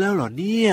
[0.00, 0.72] แล้วเหรอเนี่ย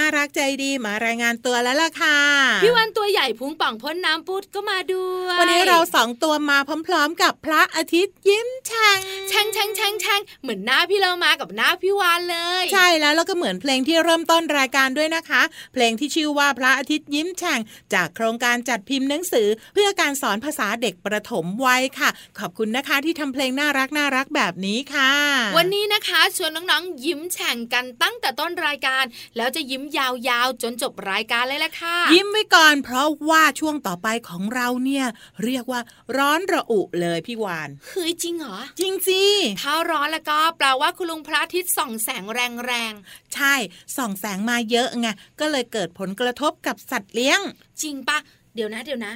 [0.00, 2.18] ารักใจดีมารายงานตัวแล้วล่ะค่ะ
[2.62, 8.98] พี่วันตัวใหญ่พุงป่องพ้นน้ำปุดก็มาด้วย วันนี้เราสองตัวมาพร้อมๆ กับพระอาทิตย์ยิ้มแฉ่ง
[9.28, 15.42] แฉ่งแฉ่งแฉ่งแฉ่งเหมือนหน้าพี่เรามากับหน้าพี่วานเลย ใช่แล้วแล้วก็เหมือนเพลงที่เริ่มต้นรายการด้วยนะคะ
[15.72, 17.60] เพลงที่ชื่อว่าพระอาทิตย์ยิ้มแฉ่ง
[17.94, 25.12] จากโครงการจัดพิมพ์หนังสือ เพื่อการสอนภาษาเด็กประถมวัยค่ะ ขอบคุณนะคะที่ทำเพลงน่ารักน่ารักแบบนี้ค่ะ
[25.58, 29.04] วันนี้นะคะชวนน้องๆยิ้มแฉ่งกันตั้งแต่ต้นรายการ
[29.36, 35.06] แล้วจะยิ้มยาวาวจนจบรายการเลยแหละค่ะ ยิ้มไว้ก่อนเพราะว่าช่วงต่อไปของเราเนี่ย
[35.44, 35.80] เรียกว่า
[36.16, 39.22] ร้อนระอุเลยพี่วานเฮ้ยจริงเหรอ จริงสิ
[39.60, 43.54] ถ้าร้อนแล้วก็แปลว่าคุณลุงพระอาทิตย์ส่องแสงแรงๆ ใช่
[43.96, 45.08] ส่องแสงมาเยอะไง
[45.40, 47.40] ก็เลยเกิดผลกระทบกับสัตว์เลี้ยง
[47.82, 48.18] จริงปะ
[48.54, 49.14] เดี๋ยวนะเดี๋ยวนะ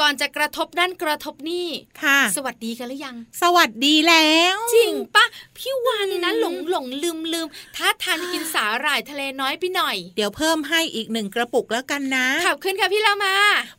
[0.00, 1.66] ก่อนจะกระทบนั่นกระทบนี่
[2.02, 5.24] ค่ะ สวัสดีกันหรือยัง สวัสดีแล้ว จริงปะ
[5.56, 7.46] พี่วานนี่นะหลงหลงลืมลืม
[7.76, 13.34] ถ้าทานกินสาหร่ายทะเลน้อยไปหน่อย เดี๋ยวเพิ่มให้อีกหนึ่งกระปุกแล้วกันนะขับขึ้นค่ะพี่เรามา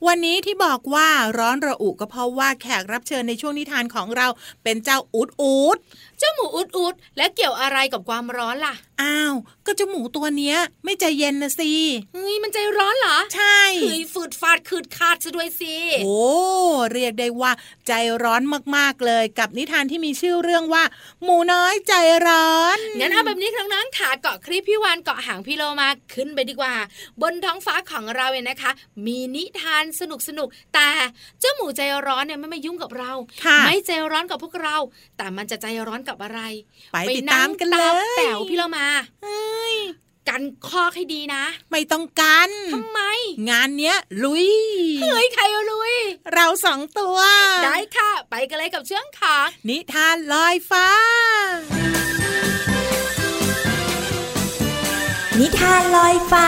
[0.08, 1.08] วันนี้ที่บอกว่า
[1.38, 4.28] ร้อนระอุก็เพราะว่าแขกรับเชิญในช่วงนิทานของเรา
[4.64, 5.78] เป็นเจ้าอุดอุด
[6.20, 9.34] เจ้าหมูอุดอุดและเกี่ยวอะไรกับความร้อนล่ะ อ้าว
[9.66, 11.72] ก็เจ้าหมูตัวเนี้ย ไม่ใจเย็นนะสิ
[12.14, 16.07] เฮ้ยมันใจร้อนเหรอ ใช่เฮ้ยฝืดฟาดขืดขาดซะด้วยสิโอ้
[16.94, 17.52] เรียกได้ว่า
[17.88, 18.42] ใจร้อน
[18.76, 20.84] มากๆเลย กับนิทานที่มีชื่อเรื่องว่า
[21.24, 21.94] หมูน้อยใจ
[22.28, 26.74] ร้อนงั้นเอาแบบนี้ครั้งนั้นขาเกาะครีบพี่วานเกาะหางพี่โลมาขึ้นไปดีกว่า
[27.22, 28.72] บนท้องฟ้าของเราเนี่ยนะคะ
[29.06, 30.90] มีนิทานสนุกสนุกแต่
[31.40, 33.12] เจ้าหมูใจร้อนเนี่ยไม่มายุ่งกับเรา
[33.66, 34.78] ไม่ใจร้อนกับพวกเรา
[35.18, 36.40] แต่มันจะใจร้อนกับอะไร
[36.94, 37.84] ไปติดตามกันเล
[38.14, 38.88] ยแต๋วพี่เรามา
[39.24, 39.78] เฮ้ย
[40.30, 43.00] กันคอกให้ดีนะ ไม่ต้องกันทำไม
[43.50, 44.48] งานเนี้ย ลุย
[45.02, 45.94] เฮ้ยใครลุย
[46.34, 47.18] เราสองตัว
[47.64, 49.38] ได้ค่ะ ไปกันเลยกับเชื่องขา
[49.70, 50.88] นิทานลอยฟ้า
[55.40, 56.46] นิทานลอยฟ้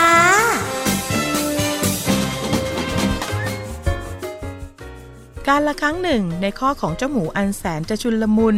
[5.48, 8.56] การละครั้งหนึ่งในข้อของเจ้าหมูอันแสนจะชุนลมุน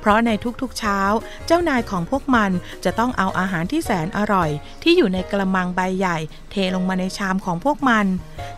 [0.00, 1.00] เพราะในทุกๆเช้า
[1.46, 2.50] เจ้านายของพวกมัน
[2.84, 4.50] จะต้องเอาอาหารที่แสนอร่อย
[4.82, 6.18] ที่อยู่ในกระมังใบใหญ่
[6.50, 8.06] เทลงมาในชามของพวกมัน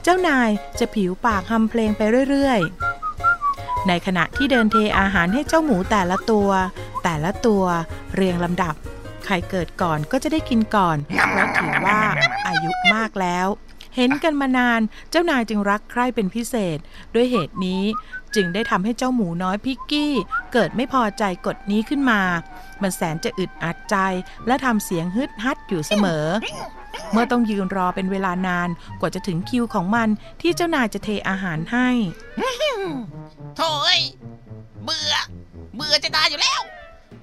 [0.03, 2.01] เจ้านายจะผิวปากทำเพลงไป
[2.31, 6.51] เรื่อยๆ ในขณะที่เดินเทอาหารให้เจ้าหมูแต่ละตัว
[7.05, 7.65] แต่ละตัว
[8.15, 8.75] เรียงลำดับ
[9.25, 12.01] ใครเกิดก่อนก็จะได้กินก่อนเพราะถือว่า
[12.47, 13.49] อายุมากแล้ว
[13.97, 16.79] เห็นกันมานานเจ้านายจึงรักใคร่เป็นพิเศษ
[17.15, 17.85] ด้วยเหตุนี้
[18.35, 20.13] จึงได้ทำให้เจ้าหมูน้อยพิกกี้
[20.53, 22.21] เกิดไม่พอใจกฎนี้ขึ้นมา
[22.83, 23.97] มันแสนจะอึดอัดใจ
[24.47, 26.27] และทำเสียงฮึดฮัดอยู่เสมอ
[27.13, 28.69] เมื่อต้องยืนรอเป็นเวลานาน
[29.01, 30.09] กว่าจะถึงคิวของมัน
[30.41, 31.89] ที่เจ้านายจะเทอาหารให้
[33.57, 34.03] โถ่เอ้ย
[34.85, 35.15] เบื่อ
[35.77, 36.61] เบื่อจะตายอยู่แล้ว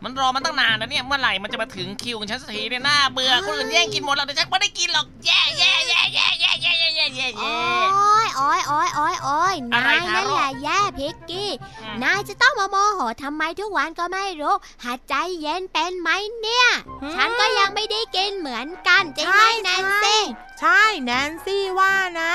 [0.03, 11.51] มันรอมาตั้งนานแล้วเนี่ยเมื่อไหร่มันจะมาถึงคิวของฉันสักทีเนี่ยน่าเบื่อคนอื่นแย่งกินหมดแล้วแต่ฉันไม่ได้กินหรอกแย่แย่แย่แย่แย่แย่แย่แย่แย่โอ้แย่ยโอ้ยโอ้ยโอ้ยโอ้ยอะไรนายนั่นทาโร่แหละแย่เพ็กกี้
[12.03, 14.55] นายจะต้องมาโมโหทำไมทุกวันก็ไม่รู้
[14.85, 16.09] หัดใจเย็นเป็นไหม
[16.41, 16.67] เนี่ย
[17.01, 20.21] อืมฉันก็ยังไม่ได้กินเหมือนกัน จริงไหมใช่แนนซี่
[20.59, 22.33] ใช่แนนซี่ว่านะ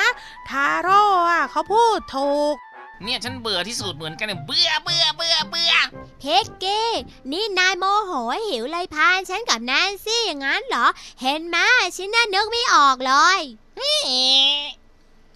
[0.49, 2.56] ทาโร่อะเขาพูดถูก
[3.05, 5.73] เนี่ยฉันเบื่อที่สุดเหมือนกันเนี่ยเบื่อเบื่อเบื่อเบื่อ
[6.20, 6.91] เพ็กกี้
[7.32, 8.12] นี่นายโมโห
[8.47, 10.87] หิวเลยพาลฉันกับแนนซี่อย่างนั้นเหรอ
[11.23, 11.56] เห็นไหม
[11.97, 13.41] ฉันน่านึกไม่ออกเลย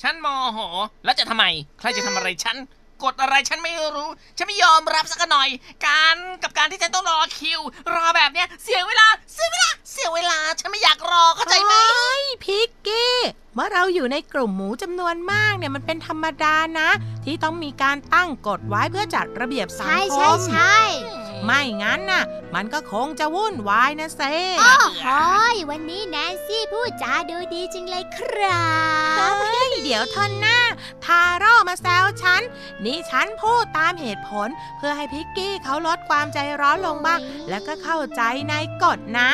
[0.02, 0.58] ฉันโมโห
[1.05, 1.44] แล้วจะทำไม
[1.79, 2.56] ใครจะทำอะไรฉัน
[3.04, 5.49] กดอะไรฉันไม่รู้ ฉันไม่ยอมรับสักหน่อย
[5.87, 7.60] การกับการที่ฉันต้องรอคิว
[7.94, 13.14] รอแบบเนี้ยเสียเวลาเสียเวลาเสียเวลาฉันไม่อยากรอเข้าใจไหมโอ้ยพิกกี้
[13.54, 16.88] เมื่อเราอยู่ในกลุ่มหมูจำนวนมากเนี่ยมันเป็นธรรมดานะ
[17.25, 20.76] ที่ต้องมีการตั้งกฎไว้เพื่อจัดระเบียบสังใช่คใช่มใช่
[21.44, 22.25] ไม่งั้นน่ะ
[22.55, 24.23] มันก็คงจะวุ่นวายนะเซ
[24.61, 25.06] โอ้โห
[25.55, 28.65] ยวันนี้แนนซี่พูดจาดูดีจริงเลยครั
[29.15, 30.59] บเฮ้ยเดี๋ยวเธอหน้า
[31.05, 32.43] ทาโร่มาแซวฉัน
[32.85, 34.49] นี่ฉันพูดตามเหตุผล
[34.79, 39.31] เพื่อให้พิกกี้เขาลดความใจร้อนลงบ้าง แล้วก็เข้าใจในกฎนะ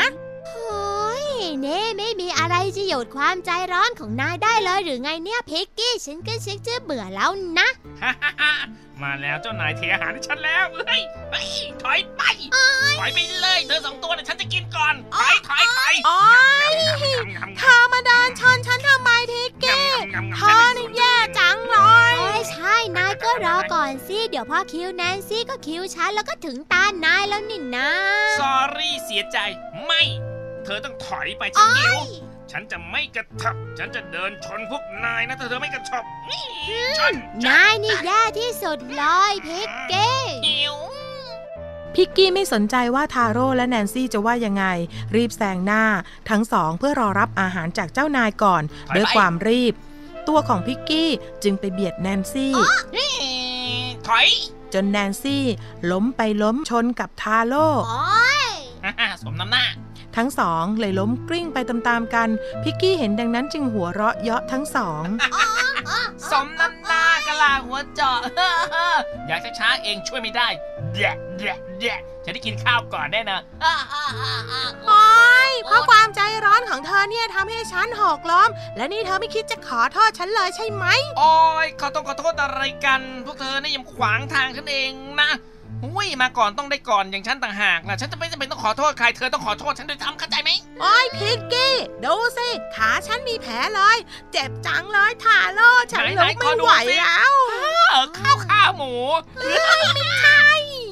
[0.47, 1.27] โอ้ย
[1.61, 7.69] เน่ไม่มีอะไรจะหยุดความใจร้อนของนายได้เลยหรือไงเนี่ยพิกกี้ ฉันก็ชักจะเบื่อแล้วนะ
[8.03, 8.53] ฮ่าฮ่าฮ่า
[9.05, 11.49] มาแล้วเจ้านายเทอาหารให้ฉันแล้วเฮ้ยเฮ้ย
[11.83, 12.23] ถอยไป
[12.99, 16.19] ถอยไปเลยเธอสองตัวเนี่ยฉันจะกินก่อน ถอยถอยถอยโอ๊
[16.71, 16.75] ย
[17.37, 21.79] งำเธอมาเดินชนฉันทำไมพิกกี้งำงำเธอนี่แย่จังเล
[22.11, 27.91] ยโอ้ยใช่ นายก็รอก่อนสิ เดี๋ยวพอคิวแนนซี่ก็คิวฉันแล้วก็ถึงตานายแล้วนี่นะ
[28.39, 29.39] สอรี่เสียใจ
[29.85, 30.03] ไม่
[30.65, 31.99] เธอต้องถอยไปฉันหิว
[32.53, 36.45] ฉันจะไม่กระทับ ฉันจะเดินชนพวกนายนะถ้าเธอไม่กระชับนี่
[36.99, 37.15] ชน
[37.47, 40.77] นายนี่แย่ที่สุดเลยพิกกี้หิว
[41.95, 44.65] พิกกี้ไม่สนใจว่าทาโร่และแนนซี่จะว่ายังไง
[45.17, 45.85] รีบแซงหน้า
[46.31, 49.75] ทั้งสองเพื่อรอรับอาหารจากเจ้านายก่อนถอยไปด้วยความรีบ
[50.29, 51.11] ตัวของพิกกี้
[51.43, 52.55] จึงไปเบียดแนนซี่
[52.97, 53.15] นี่
[54.09, 54.29] ถอย
[54.75, 55.45] จนแนนซี่
[55.91, 58.03] ล้มไปล้มชนกับทาโร่โอ้
[58.47, 58.49] ย
[58.85, 59.65] ฮ่าๆสมน้ำหน้า
[60.19, 62.29] ทั้งสองเลยล้มกลิ้งไปตามๆกัน
[62.63, 65.05] พิกกี้เห็นดังนั้นจึงหัวเราะเยาะทั้งสอง
[66.31, 68.19] สมน้ำหน้ากะลาหัวเจาะ
[69.29, 70.49] อยากช้าๆเองช่วยไม่ได้
[70.95, 73.41] แดะแดะแดะจะได้กินข้าวก่อนแน่นะ
[74.89, 75.07] โอ๊
[75.49, 80.87] ยเพราะความใจร้อนของเธอเนี่ยทำให้ฉันหกล้ม และนี่เธอไม่คิดจะขอโทษฉันเลยใช่ไหม
[81.19, 81.35] โอ้
[81.65, 85.31] ยขอต้องขอโทษอะไรกัน พวกเธอเนี่ยยังขวางทางฉันเองนะ
[85.85, 90.51] อุ้ยมาก่อนต้องได้ก่อนอย่างฉันต่างหากนะฉันจะไม่จำเป็นต้องขอโทษใครเธอต้องขอโทษฉันด้วยซ้ำเข้าใจไหม
[90.81, 91.75] โอ๊ยพิกกี้
[92.05, 93.97] ดูสิ ขาฉันมีแผลเลย
[94.33, 97.35] เจ็บจังเลยทาโร่ฉันไหนลุๆกขอไม่ดูไหวสิแล้ว
[97.91, 98.93] เออข้าวขาหมู
[99.37, 100.49] ไม่ใช่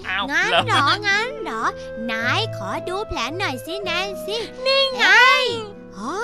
[0.09, 1.65] อ้าวงั้นเหรอเหรองั้นเหรอ
[2.13, 5.07] นายขอดูแผลหน่อยสิแนนซี่นี่ไง
[5.97, 6.15] อ๋อ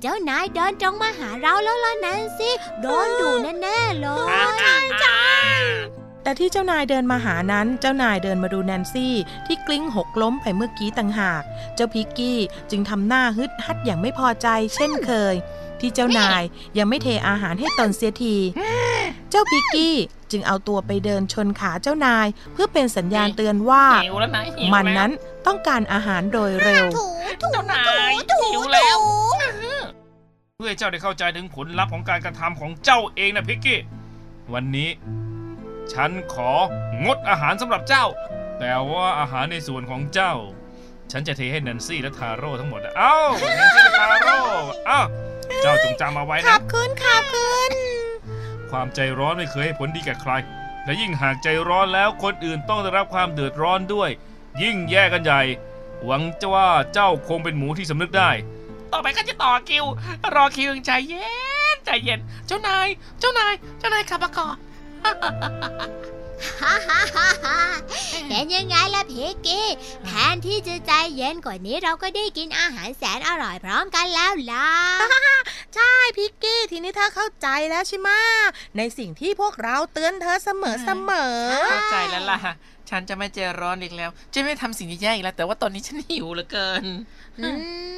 [0.00, 5.18] เจ้านายเดินตรงมาหาเราแล้วล่ะแนนซี่โดนดูแน่ๆเลยอ่าอ่าอ่า
[6.26, 9.14] แต่ที่เจ้านายเดินมาหานั้น เจ้านายเดินมาดูแนนซี่
[9.46, 11.42] ที่กลิ้งหกล้มไปเมื่อกี้ต่างหาก
[11.74, 12.38] เจ้าพิกกี้
[12.70, 15.34] จึงทำหน้าฮึดฮัดอย่างไม่พอใจเช่นเคย
[15.80, 16.42] ที่เจ้านาย
[16.78, 18.36] ยังไม่เทอาหารให้ตนเสียที
[19.30, 19.94] เจ้าพิกกี้
[20.30, 25.10] จึงเอาตัวไปเดินชนขาเจ้านาย เพื่อเป็นสัญญาณเตือนว่าหิวแล้วนะหิวมันแล้วนั้น
[25.46, 27.04] ต้องการอาหารโดยเร็วถู
[27.42, 28.12] ถูเจ้านาย
[28.52, 28.98] หิวแล้ว
[30.58, 33.78] เพื่อให้เจ้าได้เข้าใจถึงผลลัพธ์ของการกระทำของเจ้าเองนะพิกกี้
[34.54, 34.90] วันนี้
[35.92, 36.54] ฉันขอ
[37.04, 38.06] งดอาหารสำหรับเจ้า
[38.58, 40.34] แต่ว่าอาหารในส่วนของเจ้า
[41.12, 43.16] ฉันจะเทให้แนนซี่และทาโร่ทั้งหมดอะเอ้า
[43.56, 44.38] แนนซี่และทาโร่
[44.86, 45.00] เอ้า
[45.62, 47.72] เจ้าจงจำเอาไว้ขันะ บคืนขับคืน
[48.70, 50.32] ความใจร้อนไม่เคยให้ผลดีแก่ใคร
[50.84, 54.10] และยิ่งหากใจร้อนแล้วคนอื่นต้องได้รับความเดือดร้อนด้วย
[54.62, 55.42] ยิ่งแย่กันใหญ่
[56.04, 58.30] หวังจะว่าเจ้าคงเป็นหมูที่สำนึกได้
[58.92, 59.84] ต่อไปก็จะต่อคิว
[60.34, 61.28] รอคิวอย่างใจเย็
[61.74, 62.88] นใจเย็น เจ้านาย
[63.20, 64.75] เจ้านาย เจ้านายขับมาก่อนฮ่าฮ่าฮ่าฮ่า
[68.28, 69.66] เป็นยังไงล่ะพิกกี้
[70.04, 74.70] แทนที่จะใจเย็นกว่านี้เราก็ได้กินอาหารแสนอร่อยพร้อมกันแล้วล่ะ
[75.74, 78.10] ใช่พิกกี้ทีทีนี้เธอเข้าใจแล้วใช่ไหม
[78.76, 82.38] ในสิ่งที่พวกเราเตือนเธอเสมอเสมอเข้าใจแล้วล่ะ
[82.90, 86.84] ฉันจะไม่ใจร้อนอีกแล้ว จะไม่ทำสิ่งแย่ๆอีกแล้ว แต่ว่าตอนนี้ฉันหิวเหลือเกิน
[87.38, 87.48] อื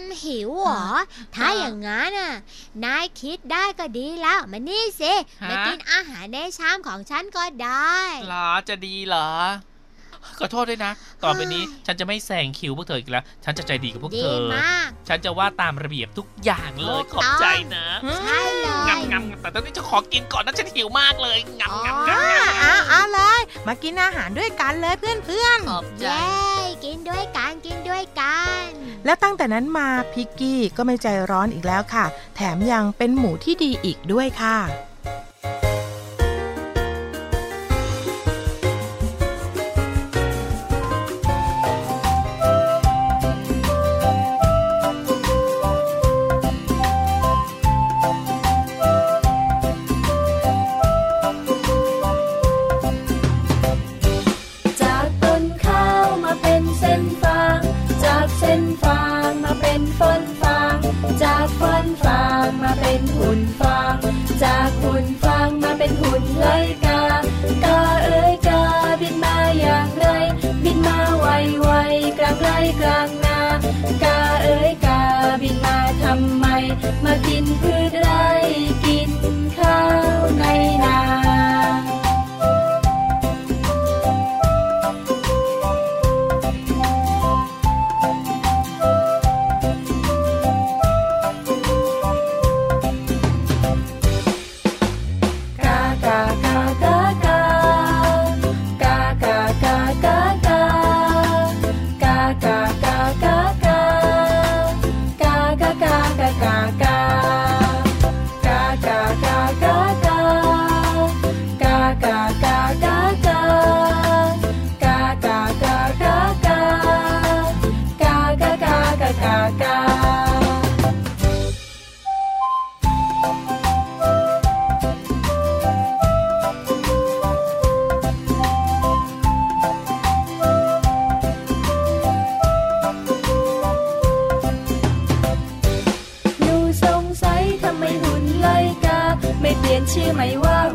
[0.04, 0.86] มหิวเหรอ
[1.34, 2.34] ถ้าอย่างงั้นน่ะ
[2.84, 9.30] นายคิดได้ก็ดีแล้ว มานี่สิฮะมากินอาหารในชามของฉันก็ได้ หรอจะดีเหรอ
[10.38, 10.92] ขอโทษด้วยนะ
[11.24, 17.86] ต่อไปนี้ฉันจะไม่แซงคิวพวกเธออีกแล้ว ฉันจะใจดีกับพวกดีเธอมากฉันจะว่าตามระเบียบทุกอย่างเลยขอบใจนะ
[18.20, 18.68] ใช่เล
[18.98, 22.22] ยงำงำแต่ตอนนี้จะขอกินก่อนนะฉันหิวมากเลยงำงำงอ่า
[22.58, 25.14] เอาเอาเลย มากินอาหารด้วยกันเลยเพื่อ
[25.56, 26.22] นำขอบใจเย้
[26.84, 32.04] กินด้วยกันกินด้วยกันๆแล้วตั้งแต่นั้นมาพิกกี้ก็ไม่ใจร้อนอีกแล้วค่ะ
[32.36, 34.56] แถมยังเป็นหมูที่ดีอีกด้วยค่ะ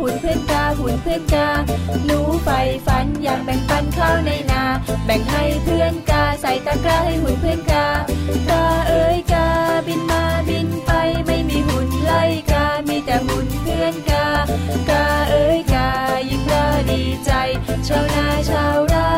[0.05, 1.47] หุ่นเพื่อนกาหุ่นเพื่อนกา
[2.05, 4.63] หนูใฝ่ฝันอยากแบ่งปันข้าวในนา
[5.05, 7.87] แบ่งให้เพื่อนกาใส่ตะกร้าให้หุ่นเพื่อนกา
[8.49, 9.47] กาเอ้ยกา
[9.87, 10.91] บินมาบินไป
[11.25, 12.13] ไม่มีหุ่นไล
[12.51, 14.27] กา มีแต่หุ่นเพื่อนกา
[14.89, 15.89] กาเอ้ยกา
[16.29, 17.31] ยิ่งก็ดีใจ
[17.87, 19.13] ชาวนาชาวไร่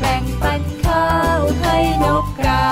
[0.00, 2.64] แบ่งปันข้าวให้นกกา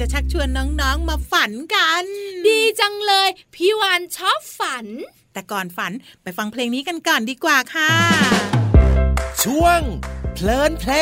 [0.00, 0.48] จะชักชวน
[0.80, 2.04] น้องๆมาฝันกัน
[2.46, 4.86] ดีจังเลย พี่วานชอบฝัน
[5.32, 7.92] แต่ก่อนฝันไปฟังเพลงนี้กันก่อนดีกว่าค่ะ
[9.44, 9.80] ช่วง
[10.34, 10.92] เพลินเพล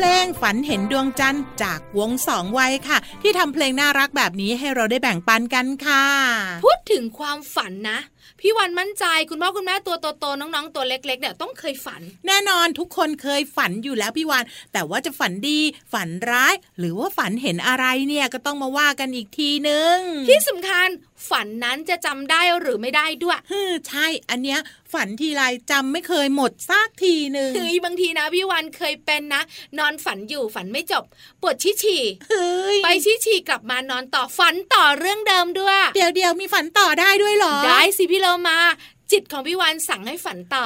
[0.00, 6.04] เพลงฝันเห็นดวงจันทร์จากวงสองวัยค่ะ ที่ทำเพลงน่ารักแบบนี้ให้เราได้แบ่งปันกันค่ะ
[6.64, 7.98] พูดถึงความฝันนะ
[8.40, 15.60] พี่วันมั่นใจคุณพ่อคุณแม่ตัวโตๆน้องๆตัวเล็กๆเนี่ยต้องเคยฝัน แน่นอนทุกคนเคยฝันอยู่แล้วพี่วานแต่ว่าจะฝันดี
[15.92, 19.96] ฝันร้าย หรือว่าฝันเห็นอะไรเนี่ยก็ต้องมาว่ากันอีกทีนึง
[20.28, 20.88] ที่สำคัญ
[21.30, 24.60] ฝันนั้นจะจำได้หรือไม่ได้ด้วยฮึใช่ อันเนี้ย
[24.92, 29.42] ฝันทีไรจำไม่เคยหมดซากทีหนึ่งเฮ้ยบางทีนะพี่วันเคยเป็นนะ
[29.78, 31.04] นอนฝันอยู่ฝันไม่จบ
[31.40, 38.58] ปวดชี้ฉี่เฮ้ยไปชี้ฉี่กลับมานอนต่อฝันต่อเรื่องเดิมด้วย เดี๋ยวเดี๋ยวมีฝันต่อได้ด้วยเหรอ ได้สิพี่เรามา
[39.12, 40.64] จิตของพี่วันสั่งให้ฝันต่อ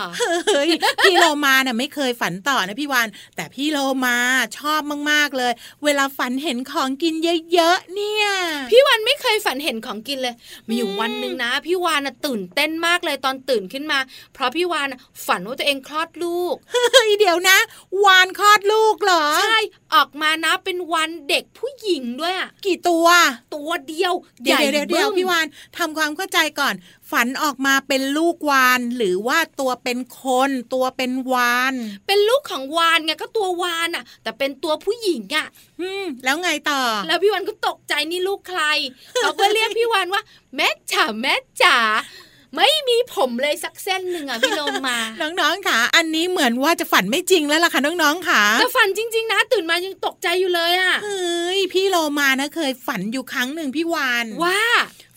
[0.49, 0.71] เฮ้ย
[1.05, 4.17] พี่โลมาน่ะไม่เคยฝันต่อนะพี่วาน แต่พี่โลมา
[4.59, 5.53] ชอบมาก ๆ เลย
[5.85, 7.15] เวลาฝันเห็นของกิน
[7.53, 8.27] เยอะ ๆ เนี่ย
[8.71, 10.35] พี่วันไม่เคยฝันเห็นของกินเลย
[10.69, 13.99] มีอยู่วันหนึ่งนะ พี่วานน่ะตื่นเต้นมากเลยตอนตื่นขึ้นมา
[14.35, 17.59] เพราะพี่วานน่ะฝันว่าตัวเองคลอดลูก เฮ้ย เดี๋ยวนะ
[18.05, 19.59] วานคลอดลูกเหรอ ใช่
[19.95, 23.07] ออกมานะเป็นวันเด็กผู้หญิงด้วยอะกี่ตัว
[23.55, 25.47] ตัวเดียวเดี๋ยวใหญ่เดี๋ยวเดี๋ยวบึ้มพี่วาน
[25.79, 26.75] ทำความเข้าใจก่อน
[27.13, 31.75] ฝันออกมาเป็นลูกวาน หรือว่าตัวเป็นคน ตัวเป็นวาน
[32.07, 35.47] เป็นลูกของวานไงก็ตัววานอะแต่เป็นตัวผู้หญิงอะ
[35.81, 38.63] อืมแล้วไงต่อ แล้วพี่วันก็ตกใจนี่ลูกใคร
[39.21, 40.23] เขาก็เรียกพี่วานว่า
[40.57, 41.79] แม่จ๋าแม่จ๋า
[42.57, 44.99] ไม่มีผมเลยสักเส้นหนึ่งอะพี่โลมา
[45.41, 54.61] น้องๆค่ะ อันนี้เหมือนว่าจะฝันไม่จริงแล้วล่ะค่ะน้องๆค่ะแต่ฝันจริง ๆ นะ ตื่นมายังตกใจอยู่เลยอะเฮ้ยพี่โลมานะเคยฝันอยู่ครั้งหนึ่งพี่วานว่า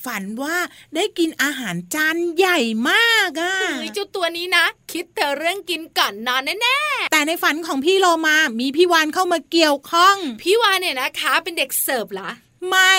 [0.05, 0.57] ฝันว่า
[0.95, 6.79] ได้กินอาหารจานใหญ่มากอะเฮ้ยเจ้าตัวนี้นะ คิดแต่เรื่องกินก่อนนอนแน่
[7.11, 12.29] แต่ในฝันของพี่โลมามีพี่วานเข้ามาเกี่ยวข้องๆพี่วานเนี่ยนะคะเป็นเด็กเสิร์ฟเหรอ
[12.69, 12.93] ไม่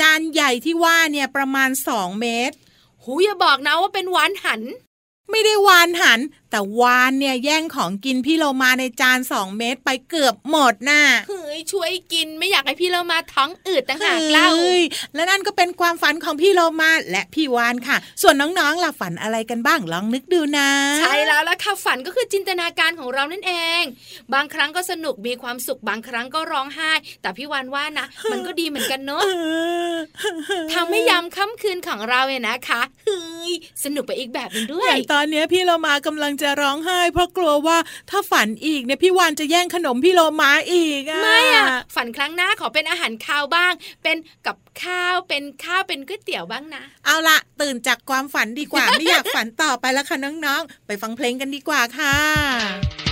[0.00, 2.54] จานใหญ่ที่ว่าเนี่ยประมาณสองเมตร
[3.02, 4.62] หูอย่าบอกนะว่าเป็นวานหัน
[5.30, 14.82] ไม่ได้วานหันแต่วานเนี่ยแย่งของกินพี่โลมาในจานสองเม็ดไปเกือบหมดน่ะเฮ้ยช่วยกินไม่อยากให้พี่เรามาท้องอืดต่างหากเล่าฮ้ย
[15.14, 20.68] และนั่นก็เป็นความฝันของพี่โลมาและพี่วานค่ะ ส่วนน้องๆล่ะฝันอะไรกันบ้างลองนึกดูนะ
[21.00, 23.82] ใช่แล้วละค่ะฝันก็คือจินตนาการของเรานั่นเอง
[24.34, 26.90] บางครั้งก็สนุกมีความสุขบางครั้งก็ร้องไห้
[27.22, 29.28] แต่พี่วานว่านะ มันก็ดีเหมือนกันเนอะเอ
[29.92, 29.94] อ
[30.74, 33.52] ทำให้ยามค่ำคืนของเราเนี่ยนะคะเฮ้ย
[33.84, 37.78] สนุกไปอีกแบบหนึงด้วอยย่างตอนเนี้ยพี่โลมากำลังจะร้องไห้ เพราะกลัวว่า
[38.10, 43.72] ถ้าฝันอีกเนี่ยพี่วานจะแย่งขนมพี่โลมาอีกอะไม่อะฝันครั้งหน้าขอเป็นอาหารคาวบ้าง
[44.02, 53.07] เป็นกับข้าวเป็นข้าวเป็นก๋วยเตี๋ยวบ้างนะ เอาละตื่นจากความฝันดีกว่าไม่อยากฝันต่อไปแล้วค่ะน้องๆ ไปฟังเพลงกันดีกว่าค่ะ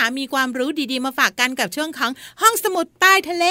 [0.00, 2.10] ค่ะ มีความรู้ดีๆ มาฝากกันกับช่วงของ
[2.42, 3.46] ห้องสมุดใต้ทะเล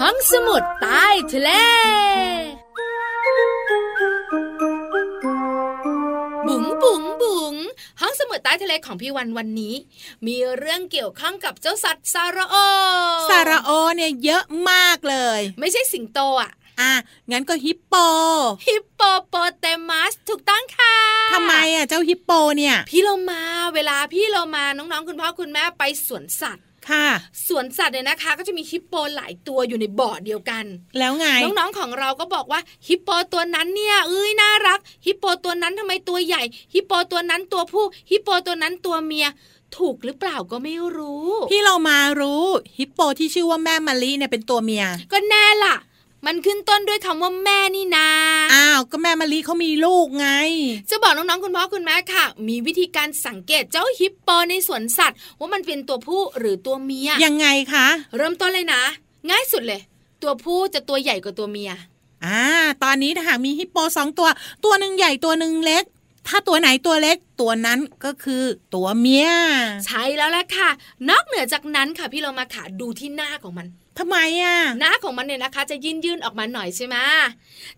[0.00, 1.50] ห้องสมุดใต้ทะเล
[6.46, 7.54] บุ๋งบุ๋งบุ๋ง
[8.00, 9.74] ห้องสมุดใต้ทะเลของพี่วันวันนี้
[10.26, 12.54] มีเรื่องเกี่ยวข้องกับเจ้าสัตว์ซาระโอ
[13.30, 16.92] ซาราโอเนี่ยเยอะมากเลย ไม่ใช่สิงโตอะ อะ
[17.30, 17.94] งั้นก็ฮิปโป
[18.66, 20.94] ฮิปโปโปเตมัสถูกต้องค่ะ
[21.34, 23.42] ทำไมอะเจ้าฮิปโปเนี่ย พี่เรามา
[23.74, 27.08] เวลาพี่เรามาน้องๆ คุณพ่อคุณแม่ไปสวนสัตว์ค่ะ
[27.46, 30.64] สวนสัตว์เนี่ยนะคะ ก็จะมีฮิปโปหลายตัวอยู่ในบ่อเดียวกัน
[30.98, 36.42] แล้วไง น้องๆของเราก็บอกว่าฮิปโปตัวนั้นเนี่ยเอ้ยน่ารักฮิปโปตัวนั้นทำไมตัวใหญ่
[36.74, 39.26] ฮิปโปตัวนั้นตัวผู้ฮิปโปตัวนั้นตัวเมีย
[39.76, 42.44] ถูกหรือเปล่าก็ไม่รู้ พี่เรามารู้
[42.78, 45.76] ฮิปโปที่ชื่อว่าแม่มะลิเนี่ยเป็นตัวเมีย ก็แน่ล่ะ
[46.26, 48.08] มันขึ้นต้นด้วยคำว่าแม่นี่นา
[48.54, 50.28] อ้าวก็แม่มะลิเขามีลูกไง
[50.90, 57.86] จะบอกน้องๆคุณพ่อคุณแม่ค่ะ มีวิธีการสังเกตเจ้าฮิปโปในสวนสัตว์ ว่ามันเป็นตัวผู้หรือตัวเมียยังไงคะ
[58.16, 58.82] เริ่มต้นเลยนะ
[59.30, 59.80] ง่ายสุดเลย
[60.22, 61.70] ตัวผู้จะตัวใหญ่กว่าตัวเมีย
[62.24, 62.42] อ่า
[62.84, 64.28] ตอนนี้ถ้าหากมีฮิปโปสองตัว
[64.64, 65.84] ตัวหนึ่งใหญ่ตัวหนึ่งเล็ก
[66.28, 68.42] ถ้าตัวไหนตัวเล็กตัวนั้นก็คือ
[68.74, 69.28] ตัวเมีย
[69.86, 70.70] ใช่แล้วแหละค่ะ
[71.08, 73.66] นอกเหนือจากนั้นค่ะพี่เรามาค่ะดูที่หน้าของมัน
[73.98, 76.96] ทำไมอะหน้าของมันเนี่ยนะคะ จะยื่นยื่นๆออกมาหน่อยใช่ไหม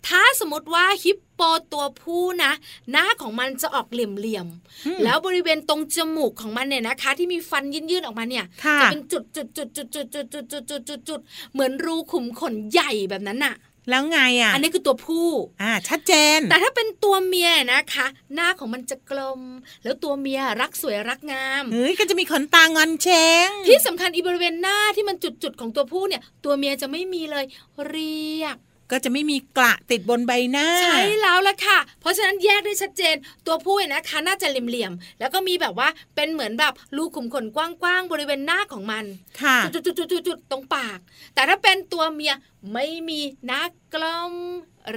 [0.07, 1.41] ถ้าสมมติว่าฮิปโป
[1.73, 2.51] ตัวผู้นะ
[2.91, 4.09] หน้าของมันจะออกเหลี่ย
[4.45, 4.47] ม
[4.85, 11.19] อืมๆแล้วบริเวณตรงจมูกของมันเนี่ยนะคะ ที่มีฟันยื่นยื่นๆออกมาเนี่ยค่ะจะเป็นจุดจุดจุดจุดจุดจุดจุดจุดจุดจุดจุด
[11.53, 13.55] เหมือนรูขุมขนใหญ่แบบนั้นน่ะ
[13.89, 15.27] แล้วไงอะ อันนี้คือตัวผู้
[15.61, 19.41] อ่า ชัดเจน แต่ถ้าเป็นตัวเมียนะคะ หน้าของมันจะกลม
[19.83, 23.07] แล้วตัวเมียรักสวยรักงาม เฮ้ย ก็จะมีขนตางอนเช
[23.45, 27.45] ง ที่สำคัญอีบริเวณหน้าที่มันจุดๆของตัวผู้เนี่ย ตัวเมียจะไม่มีเลย
[27.87, 28.57] เรียก
[28.91, 33.15] ก็จะไม่มีกระติดบนใบหน้า ใช่แล้วละค่ะ เพราะฉะนั้นแยกได้ชัดเจน
[33.47, 39.05] ตัวผู้เนี่ยนะคะน่าจะเหลี่ยมๆแล้วก็มีแบบว่าเป็นเหมือนแบบรูขุมขนกว้างๆบริเวณหน้าของมัน
[39.41, 39.79] ค่ะจุ
[40.33, 40.99] ดๆๆๆๆตรงปาก
[41.33, 42.33] แต่ถ้าเป็นตัวเมีย
[42.73, 44.33] ไม่มีหน้ากลม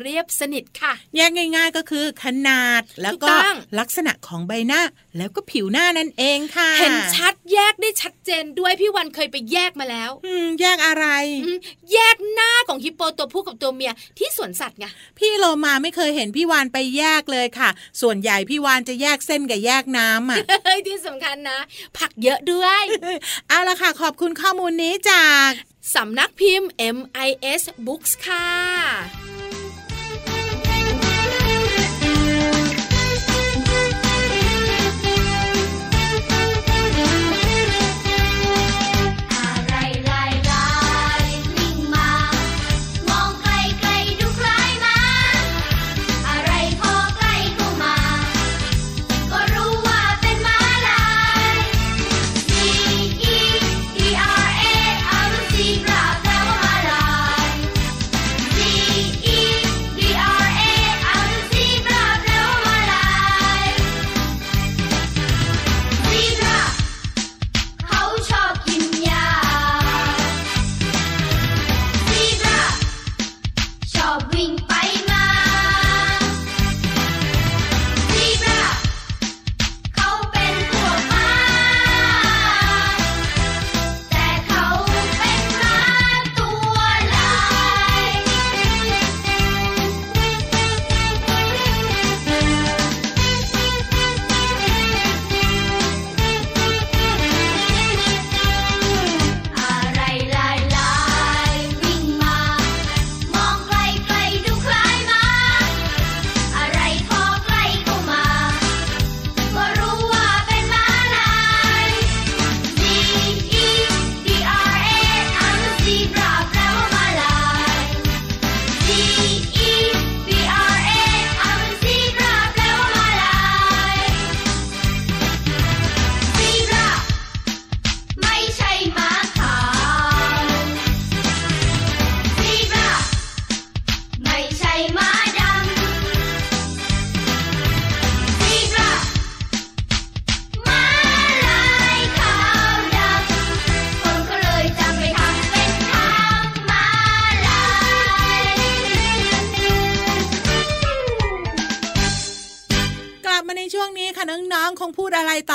[0.00, 4.80] เรียบสนิทค่ะแยกง่าย ๆก็คือขนาดแล้วถูก็กต้องลักษณะของใบหน้า
[5.16, 11.06] แล้วก็ผิวหน้านั่นเองค่ะ เห็นชัดแยกได้ชัดเจนด้วยพี่วันเคยไปแยกมาแล้ว อืมแยกอะไร
[11.44, 11.58] อืม
[11.92, 14.86] แยกหน้าของฮิปโปตัวผู้กับตัวเมียที่สวนสัตว์ไง
[15.18, 17.70] พี่โลมาไม่เคยเห็นพี่วานไปแยกเลยค่ะ
[18.00, 21.58] ส่วนใหญ่พี่วานจะแยกเส้นกับแยกน้ำอะเฮ้ยที่สำคัญนะ
[21.98, 22.82] ผักเยอะด้วย
[23.48, 25.50] เอาละค่ะ ขอบคุณข้อมูลนี้จาก
[25.94, 29.31] สำนักพิมพ์ MIS Books ค่ะ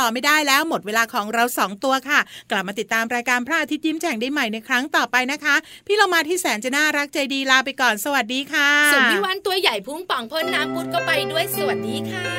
[0.07, 2.19] อไม่ได้แล้วหมดเวลาของเราสองตัวค่ะ
[2.51, 5.55] กลับมาติดตามรายการพระอาทิตย์ยิ้มแฉ่งได้ใหม่ในครั้งต่อไปนะคะ
[5.87, 12.29] พี่เรามาที่แสนจะน่ารักใจดีลาไปก่อนสวัสดีค่ะส่วนพี่วันตัวใหญ่พุงป่องพ่นน้ำพุดก็ไปด้วยสวัสดีค่ะ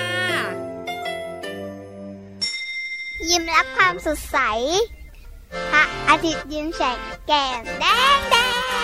[3.29, 4.39] ยิ้มรับความสดใส
[5.71, 7.85] พระอาทิตย์ยิ้มแฉกแก้มแด
[8.17, 8.37] งแด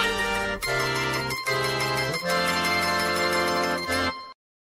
[0.04, 0.93] ง